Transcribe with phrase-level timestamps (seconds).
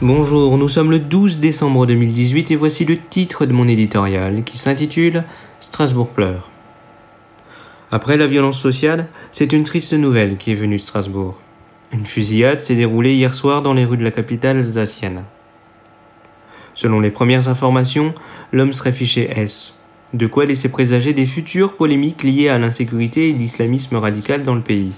[0.00, 4.56] Bonjour, nous sommes le 12 décembre 2018 et voici le titre de mon éditorial qui
[4.56, 5.24] s'intitule
[5.60, 6.48] Strasbourg pleure.
[7.92, 11.38] Après la violence sociale, c'est une triste nouvelle qui est venue de Strasbourg.
[11.92, 15.24] Une fusillade s'est déroulée hier soir dans les rues de la capitale alsacienne.
[16.72, 18.14] Selon les premières informations,
[18.50, 19.74] l'homme serait fiché S,
[20.14, 24.60] de quoi laisser présager des futures polémiques liées à l'insécurité et l'islamisme radical dans le
[24.60, 24.92] pays.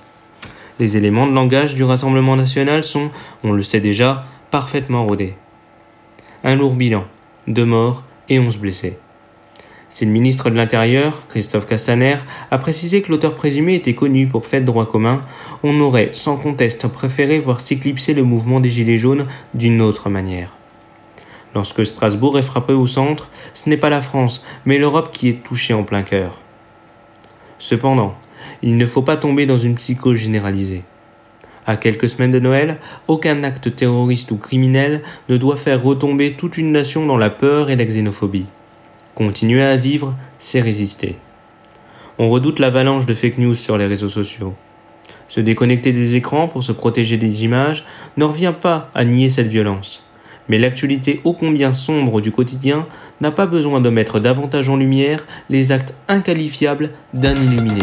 [0.78, 3.10] Les éléments de langage du Rassemblement national sont,
[3.42, 5.34] on le sait déjà, parfaitement rodés.
[6.44, 7.06] Un lourd bilan,
[7.48, 8.98] deux morts et onze blessés.
[9.88, 12.16] Si le ministre de l'Intérieur, Christophe Castaner,
[12.50, 15.24] a précisé que l'auteur présumé était connu pour fait de droit commun,
[15.62, 20.55] on aurait sans conteste préféré voir s'éclipser le mouvement des Gilets jaunes d'une autre manière.
[21.56, 25.42] Lorsque Strasbourg est frappé au centre, ce n'est pas la France, mais l'Europe qui est
[25.42, 26.42] touchée en plein cœur.
[27.58, 28.14] Cependant,
[28.60, 30.82] il ne faut pas tomber dans une psychose généralisée.
[31.64, 36.58] À quelques semaines de Noël, aucun acte terroriste ou criminel ne doit faire retomber toute
[36.58, 38.44] une nation dans la peur et la xénophobie.
[39.14, 41.16] Continuer à vivre, c'est résister.
[42.18, 44.52] On redoute l'avalanche de fake news sur les réseaux sociaux.
[45.28, 47.86] Se déconnecter des écrans pour se protéger des images
[48.18, 50.05] ne revient pas à nier cette violence.
[50.48, 52.86] Mais l'actualité ô combien sombre du quotidien
[53.20, 57.82] n'a pas besoin de mettre davantage en lumière les actes inqualifiables d'un illuminé.